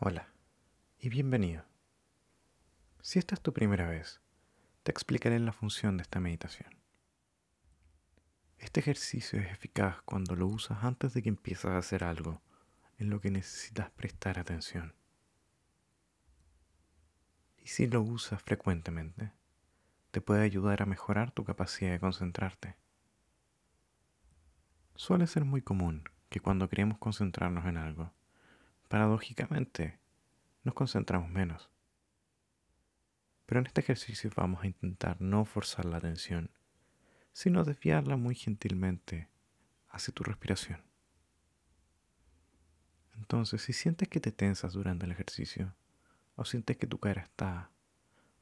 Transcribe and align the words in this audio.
Hola 0.00 0.28
y 1.00 1.08
bienvenido. 1.08 1.64
Si 3.00 3.18
esta 3.18 3.34
es 3.34 3.40
tu 3.40 3.52
primera 3.52 3.88
vez, 3.88 4.20
te 4.84 4.92
explicaré 4.92 5.40
la 5.40 5.52
función 5.52 5.96
de 5.96 6.02
esta 6.02 6.20
meditación. 6.20 6.72
Este 8.58 8.78
ejercicio 8.78 9.40
es 9.40 9.50
eficaz 9.50 10.00
cuando 10.04 10.36
lo 10.36 10.46
usas 10.46 10.84
antes 10.84 11.14
de 11.14 11.22
que 11.22 11.30
empieces 11.30 11.64
a 11.64 11.78
hacer 11.78 12.04
algo 12.04 12.40
en 12.98 13.10
lo 13.10 13.20
que 13.20 13.32
necesitas 13.32 13.90
prestar 13.90 14.38
atención. 14.38 14.94
Y 17.56 17.66
si 17.66 17.88
lo 17.88 18.00
usas 18.00 18.40
frecuentemente, 18.40 19.32
te 20.12 20.20
puede 20.20 20.42
ayudar 20.42 20.80
a 20.80 20.86
mejorar 20.86 21.32
tu 21.32 21.42
capacidad 21.42 21.90
de 21.90 21.98
concentrarte. 21.98 22.76
Suele 24.94 25.26
ser 25.26 25.44
muy 25.44 25.60
común 25.60 26.04
que 26.28 26.38
cuando 26.38 26.68
queremos 26.68 26.98
concentrarnos 26.98 27.66
en 27.66 27.78
algo, 27.78 28.12
paradójicamente, 28.88 29.98
nos 30.64 30.74
concentramos 30.74 31.30
menos. 31.30 31.70
Pero 33.46 33.60
en 33.60 33.66
este 33.66 33.80
ejercicio 33.80 34.30
vamos 34.36 34.62
a 34.62 34.66
intentar 34.66 35.20
no 35.20 35.44
forzar 35.44 35.84
la 35.84 35.98
atención, 35.98 36.50
sino 37.32 37.64
desviarla 37.64 38.16
muy 38.16 38.34
gentilmente 38.34 39.28
hacia 39.88 40.12
tu 40.12 40.24
respiración. 40.24 40.82
Entonces, 43.16 43.62
si 43.62 43.72
sientes 43.72 44.08
que 44.08 44.20
te 44.20 44.32
tensas 44.32 44.72
durante 44.72 45.06
el 45.06 45.12
ejercicio, 45.12 45.74
o 46.36 46.44
sientes 46.44 46.76
que 46.76 46.86
tu 46.86 46.98
cara 46.98 47.22
está 47.22 47.70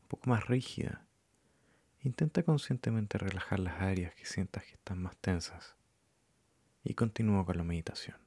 un 0.03 0.09
poco 0.09 0.29
más 0.29 0.47
rígida, 0.47 1.07
intenta 2.01 2.43
conscientemente 2.43 3.19
relajar 3.19 3.59
las 3.59 3.81
áreas 3.81 4.15
que 4.15 4.27
sientas 4.27 4.65
que 4.65 4.75
están 4.75 5.03
más 5.03 5.17
tensas 5.17 5.77
y 6.85 6.95
continúa 6.95 7.45
con 7.47 7.57
la 7.57 7.65
meditación. 7.65 8.26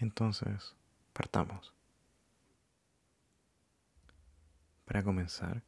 Entonces, 0.00 0.74
partamos. 1.12 1.74
Para 4.86 5.02
comenzar, 5.02 5.62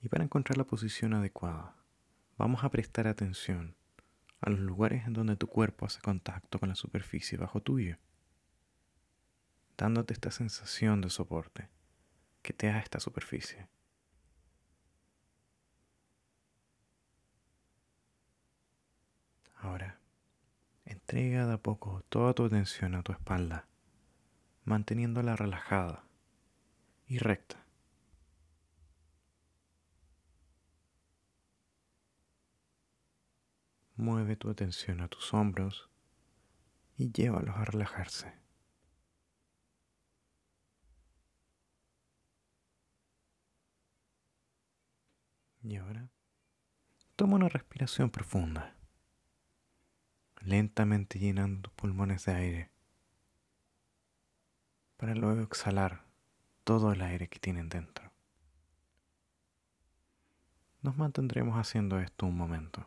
y 0.00 0.08
para 0.08 0.24
encontrar 0.24 0.56
la 0.56 0.64
posición 0.64 1.12
adecuada, 1.12 1.76
vamos 2.38 2.64
a 2.64 2.70
prestar 2.70 3.06
atención 3.06 3.76
a 4.40 4.48
los 4.48 4.60
lugares 4.60 5.06
en 5.06 5.12
donde 5.12 5.36
tu 5.36 5.46
cuerpo 5.46 5.84
hace 5.84 6.00
contacto 6.00 6.58
con 6.58 6.70
la 6.70 6.74
superficie 6.74 7.36
bajo 7.36 7.60
tuyo, 7.60 7.98
dándote 9.76 10.14
esta 10.14 10.30
sensación 10.30 11.02
de 11.02 11.10
soporte 11.10 11.68
que 12.42 12.54
te 12.54 12.68
da 12.68 12.78
esta 12.78 12.98
superficie. 12.98 13.68
Ahora, 19.56 19.98
Entrega 21.06 21.46
de 21.46 21.52
a 21.52 21.58
poco 21.58 22.02
toda 22.08 22.32
tu 22.32 22.46
atención 22.46 22.94
a 22.94 23.02
tu 23.02 23.12
espalda, 23.12 23.68
manteniéndola 24.64 25.36
relajada 25.36 26.02
y 27.06 27.18
recta. 27.18 27.62
Mueve 33.96 34.36
tu 34.36 34.48
atención 34.48 35.02
a 35.02 35.08
tus 35.08 35.34
hombros 35.34 35.90
y 36.96 37.12
llévalos 37.12 37.54
a 37.54 37.66
relajarse. 37.66 38.32
Y 45.62 45.76
ahora, 45.76 46.08
toma 47.14 47.36
una 47.36 47.50
respiración 47.50 48.08
profunda 48.08 48.73
lentamente 50.44 51.18
llenando 51.18 51.62
tus 51.62 51.72
pulmones 51.72 52.24
de 52.24 52.34
aire, 52.34 52.70
para 54.96 55.14
luego 55.14 55.42
exhalar 55.42 56.04
todo 56.64 56.92
el 56.92 57.02
aire 57.02 57.28
que 57.28 57.38
tienen 57.38 57.68
dentro. 57.68 58.10
Nos 60.82 60.96
mantendremos 60.96 61.56
haciendo 61.58 61.98
esto 61.98 62.26
un 62.26 62.36
momento. 62.36 62.86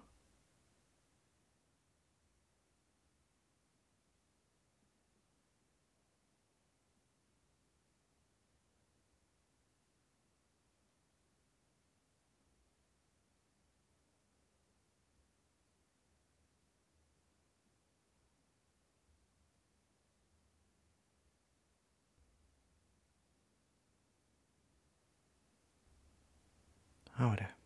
Ahora, 27.20 27.58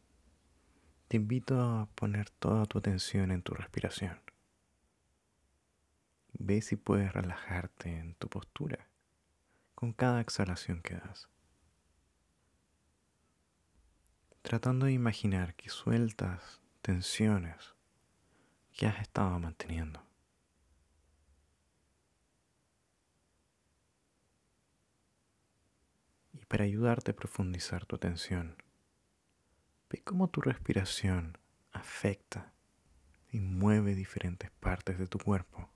te 1.09 1.17
invito 1.17 1.59
a 1.59 1.85
poner 1.95 2.29
toda 2.29 2.65
tu 2.67 2.77
atención 2.77 3.31
en 3.31 3.41
tu 3.41 3.53
respiración. 3.53 4.17
Ve 6.31 6.61
si 6.61 6.77
puedes 6.77 7.11
relajarte 7.11 7.97
en 7.97 8.15
tu 8.15 8.29
postura 8.29 8.87
con 9.75 9.91
cada 9.91 10.21
exhalación 10.21 10.81
que 10.81 10.95
das. 10.95 11.27
Tratando 14.41 14.85
de 14.85 14.93
imaginar 14.93 15.53
que 15.55 15.67
sueltas 15.67 16.61
tensiones 16.81 17.75
que 18.71 18.87
has 18.87 19.01
estado 19.01 19.37
manteniendo. 19.37 20.01
Y 26.31 26.45
para 26.45 26.63
ayudarte 26.63 27.11
a 27.11 27.15
profundizar 27.17 27.85
tu 27.85 27.97
atención, 27.97 28.55
Ve 29.91 30.01
cómo 30.03 30.29
tu 30.29 30.39
respiración 30.39 31.37
afecta 31.73 32.53
y 33.29 33.41
mueve 33.41 33.93
diferentes 33.93 34.49
partes 34.49 34.97
de 34.97 35.05
tu 35.05 35.19
cuerpo. 35.19 35.69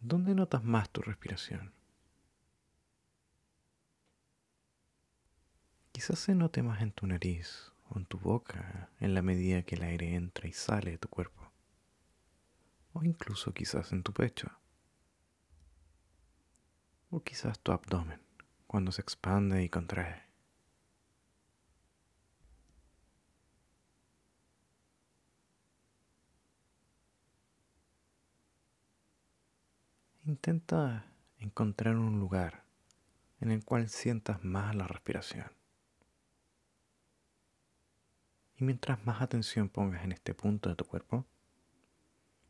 ¿Dónde 0.00 0.36
notas 0.36 0.62
más 0.62 0.90
tu 0.90 1.02
respiración? 1.02 1.74
Quizás 5.90 6.20
se 6.20 6.36
note 6.36 6.62
más 6.62 6.82
en 6.82 6.92
tu 6.92 7.08
nariz 7.08 7.72
o 7.88 7.98
en 7.98 8.06
tu 8.06 8.20
boca 8.20 8.90
en 9.00 9.14
la 9.14 9.22
medida 9.22 9.64
que 9.64 9.74
el 9.74 9.82
aire 9.82 10.14
entra 10.14 10.46
y 10.46 10.52
sale 10.52 10.92
de 10.92 10.98
tu 10.98 11.08
cuerpo. 11.08 11.50
O 12.92 13.02
incluso 13.02 13.52
quizás 13.52 13.90
en 13.90 14.04
tu 14.04 14.12
pecho. 14.12 14.52
O 17.10 17.24
quizás 17.24 17.58
tu 17.58 17.72
abdomen 17.72 18.22
cuando 18.68 18.92
se 18.92 19.02
expande 19.02 19.64
y 19.64 19.68
contrae. 19.68 20.27
Intenta 30.28 31.06
encontrar 31.38 31.96
un 31.96 32.20
lugar 32.20 32.62
en 33.40 33.50
el 33.50 33.64
cual 33.64 33.88
sientas 33.88 34.44
más 34.44 34.74
la 34.74 34.86
respiración. 34.86 35.50
Y 38.58 38.64
mientras 38.64 39.02
más 39.06 39.22
atención 39.22 39.70
pongas 39.70 40.04
en 40.04 40.12
este 40.12 40.34
punto 40.34 40.68
de 40.68 40.74
tu 40.74 40.84
cuerpo, 40.84 41.24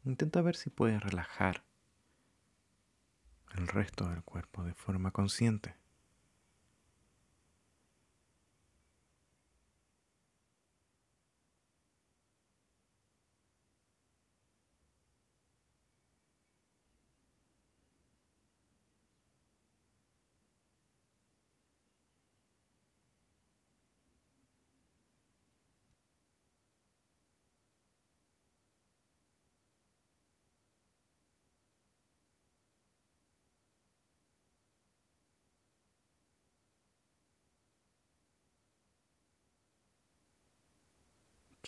intenta 0.03 0.43
ver 0.43 0.57
si 0.57 0.71
puedes 0.71 1.01
relajar 1.01 1.63
el 3.55 3.69
resto 3.69 4.09
del 4.09 4.25
cuerpo 4.25 4.65
de 4.65 4.75
forma 4.75 5.13
consciente. 5.13 5.77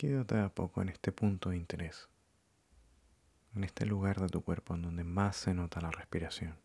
Quédate 0.00 0.38
a 0.38 0.48
poco 0.48 0.80
en 0.80 0.88
este 0.88 1.12
punto 1.12 1.50
de 1.50 1.58
interés, 1.58 2.08
en 3.54 3.64
este 3.64 3.84
lugar 3.84 4.18
de 4.18 4.28
tu 4.28 4.42
cuerpo 4.42 4.74
en 4.74 4.80
donde 4.80 5.04
más 5.04 5.36
se 5.36 5.52
nota 5.52 5.82
la 5.82 5.90
respiración. 5.90 6.58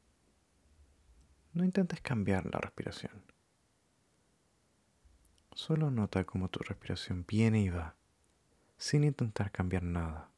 No 1.51 1.65
intentes 1.65 1.99
cambiar 1.99 2.45
la 2.45 2.59
respiración. 2.59 3.25
Solo 5.51 5.91
nota 5.91 6.23
cómo 6.23 6.47
tu 6.47 6.59
respiración 6.59 7.25
viene 7.27 7.59
y 7.59 7.67
va, 7.67 7.97
sin 8.77 9.03
intentar 9.03 9.51
cambiar 9.51 9.83
nada, 9.83 10.31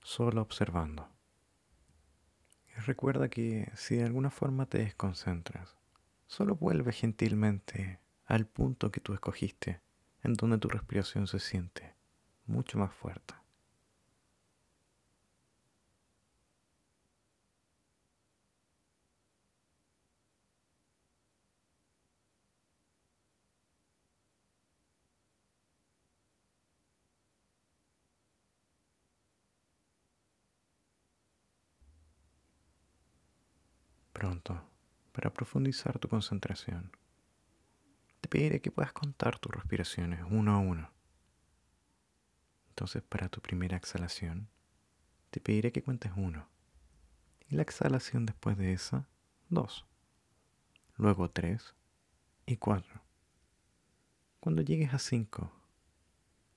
solo 0.00 0.40
observando. 0.40 1.08
Y 2.76 2.80
recuerda 2.82 3.28
que 3.28 3.72
si 3.74 3.96
de 3.96 4.04
alguna 4.04 4.30
forma 4.30 4.66
te 4.66 4.78
desconcentras, 4.78 5.76
solo 6.28 6.54
vuelve 6.54 6.92
gentilmente 6.92 7.98
al 8.24 8.46
punto 8.46 8.92
que 8.92 9.00
tú 9.00 9.14
escogiste, 9.14 9.80
en 10.22 10.34
donde 10.34 10.58
tu 10.58 10.68
respiración 10.68 11.26
se 11.26 11.40
siente 11.40 11.93
mucho 12.46 12.78
más 12.78 12.92
fuerte. 12.92 13.34
Pronto, 34.12 34.62
para 35.12 35.30
profundizar 35.30 35.98
tu 35.98 36.08
concentración, 36.08 36.92
te 38.20 38.28
pediré 38.28 38.60
que 38.60 38.70
puedas 38.70 38.92
contar 38.92 39.38
tus 39.38 39.52
respiraciones 39.52 40.20
uno 40.30 40.54
a 40.54 40.58
uno. 40.58 40.93
Entonces, 42.74 43.04
para 43.04 43.28
tu 43.28 43.40
primera 43.40 43.76
exhalación, 43.76 44.48
te 45.30 45.38
pediré 45.40 45.70
que 45.70 45.84
cuentes 45.84 46.10
uno. 46.16 46.48
Y 47.48 47.54
la 47.54 47.62
exhalación 47.62 48.26
después 48.26 48.58
de 48.58 48.72
esa, 48.72 49.08
dos. 49.48 49.86
Luego 50.96 51.30
tres 51.30 51.76
y 52.46 52.56
cuatro. 52.56 53.00
Cuando 54.40 54.60
llegues 54.60 54.92
a 54.92 54.98
cinco, 54.98 55.52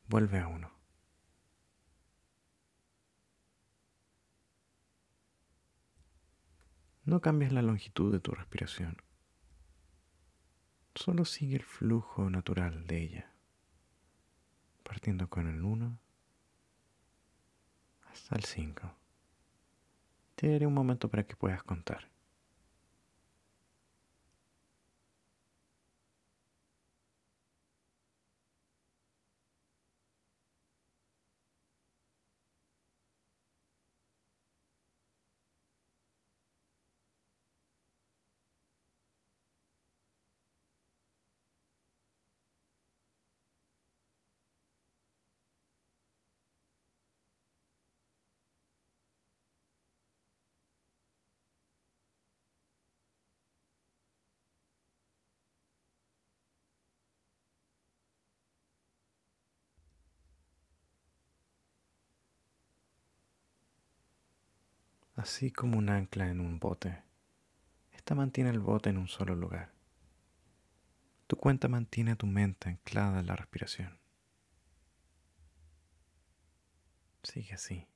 vuelve 0.07 0.39
a 0.39 0.47
uno. 0.47 0.71
No 7.05 7.21
cambies 7.21 7.53
la 7.53 7.61
longitud 7.61 8.11
de 8.11 8.19
tu 8.19 8.31
respiración. 8.31 8.97
Solo 10.95 11.25
sigue 11.25 11.57
el 11.57 11.63
flujo 11.63 12.31
natural 12.31 12.87
de 12.87 13.03
ella, 13.03 13.31
partiendo 14.83 15.29
con 15.29 15.47
el 15.47 15.63
1 15.63 16.06
el 18.31 18.43
5. 18.43 18.91
Te 20.35 20.51
daré 20.51 20.67
un 20.67 20.73
momento 20.73 21.09
para 21.09 21.23
que 21.23 21.35
puedas 21.35 21.63
contar. 21.63 22.09
Así 65.17 65.51
como 65.51 65.77
un 65.77 65.89
ancla 65.89 66.29
en 66.29 66.39
un 66.39 66.59
bote. 66.59 67.03
Esta 67.91 68.15
mantiene 68.15 68.51
el 68.51 68.59
bote 68.59 68.89
en 68.89 68.97
un 68.97 69.07
solo 69.07 69.35
lugar. 69.35 69.73
Tu 71.25 71.35
cuenta 71.35 71.67
mantiene 71.67 72.15
tu 72.15 72.27
mente 72.27 72.69
anclada 72.69 73.19
en 73.19 73.25
la 73.25 73.35
respiración. 73.35 73.99
Sigue 77.23 77.55
así. 77.55 77.87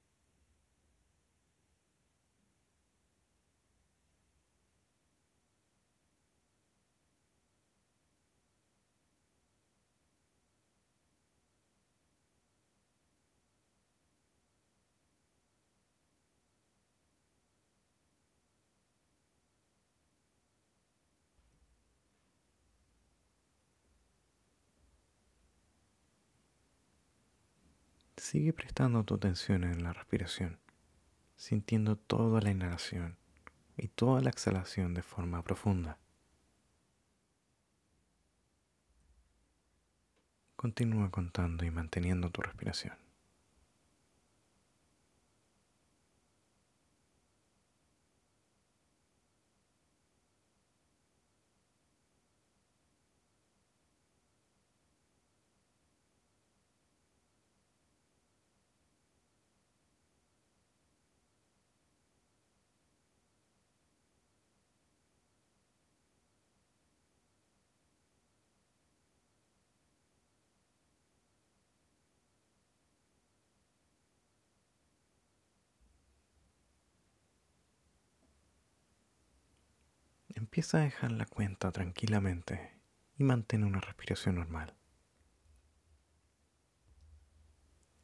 Sigue 28.32 28.54
prestando 28.54 29.04
tu 29.04 29.16
atención 29.16 29.66
en 29.66 29.84
la 29.84 29.92
respiración, 29.92 30.58
sintiendo 31.36 31.98
toda 31.98 32.40
la 32.40 32.52
inhalación 32.52 33.18
y 33.76 33.90
toda 33.90 34.22
la 34.22 34.30
exhalación 34.30 34.94
de 34.94 35.02
forma 35.02 35.44
profunda. 35.44 35.98
Continúa 40.56 41.12
contando 41.12 41.66
y 41.66 41.72
manteniendo 41.72 42.30
tu 42.30 42.42
respiración. 42.42 42.96
Empieza 80.52 80.80
a 80.80 80.82
dejar 80.82 81.14
la 81.14 81.26
cuenta 81.26 81.72
tranquilamente 81.72 82.78
y 83.18 83.24
mantén 83.24 83.64
una 83.64 83.80
respiración 83.80 84.36
normal. 84.36 84.76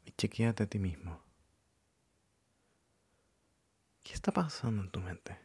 Y 0.06 0.12
chequeate 0.12 0.64
a 0.64 0.68
ti 0.68 0.80
mismo. 0.80 1.22
¿Qué 4.02 4.14
está 4.14 4.32
pasando 4.32 4.82
en 4.82 4.90
tu 4.90 5.02
mente? 5.02 5.38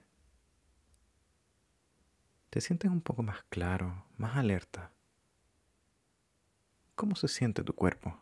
¿Te 2.51 2.61
sientes 2.61 2.89
un 2.89 3.01
poco 3.01 3.25
más 3.25 3.43
claro, 3.49 4.07
más 4.17 4.37
alerta? 4.37 4.93
¿Cómo 6.95 7.17
se 7.17 7.27
siente 7.27 7.65
tu 7.65 7.75
cuerpo? 7.75 8.17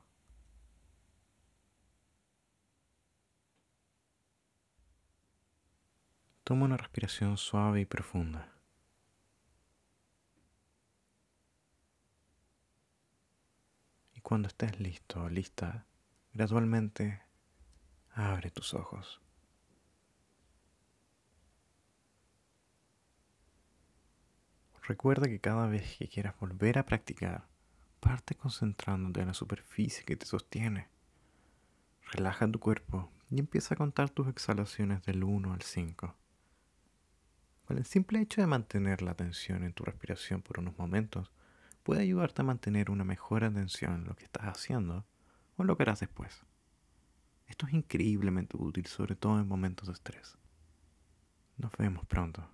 Toma 6.44 6.64
una 6.64 6.78
respiración 6.78 7.36
suave 7.36 7.82
y 7.82 7.84
profunda. 7.84 8.59
Cuando 14.30 14.46
estés 14.46 14.78
listo 14.78 15.28
lista, 15.28 15.86
gradualmente 16.32 17.20
abre 18.12 18.52
tus 18.52 18.74
ojos. 18.74 19.20
Recuerda 24.86 25.26
que 25.26 25.40
cada 25.40 25.66
vez 25.66 25.96
que 25.96 26.06
quieras 26.06 26.38
volver 26.38 26.78
a 26.78 26.86
practicar, 26.86 27.48
parte 27.98 28.36
concentrándote 28.36 29.20
en 29.20 29.26
la 29.26 29.34
superficie 29.34 30.04
que 30.04 30.14
te 30.14 30.26
sostiene. 30.26 30.86
Relaja 32.12 32.48
tu 32.48 32.60
cuerpo 32.60 33.10
y 33.30 33.40
empieza 33.40 33.74
a 33.74 33.78
contar 33.78 34.10
tus 34.10 34.28
exhalaciones 34.28 35.02
del 35.02 35.24
1 35.24 35.52
al 35.52 35.62
5. 35.62 36.14
Con 37.64 37.78
el 37.78 37.84
simple 37.84 38.20
hecho 38.20 38.40
de 38.40 38.46
mantener 38.46 39.02
la 39.02 39.10
atención 39.10 39.64
en 39.64 39.72
tu 39.72 39.82
respiración 39.82 40.40
por 40.40 40.60
unos 40.60 40.78
momentos, 40.78 41.32
puede 41.90 42.02
ayudarte 42.02 42.42
a 42.42 42.44
mantener 42.44 42.88
una 42.88 43.02
mejor 43.02 43.42
atención 43.42 43.94
en 43.94 44.04
lo 44.04 44.14
que 44.14 44.22
estás 44.22 44.44
haciendo 44.44 45.04
o 45.56 45.64
lo 45.64 45.76
que 45.76 45.82
harás 45.82 45.98
después. 45.98 46.46
Esto 47.48 47.66
es 47.66 47.72
increíblemente 47.72 48.56
útil, 48.56 48.86
sobre 48.86 49.16
todo 49.16 49.40
en 49.40 49.48
momentos 49.48 49.88
de 49.88 49.94
estrés. 49.94 50.38
Nos 51.56 51.72
vemos 51.72 52.06
pronto. 52.06 52.48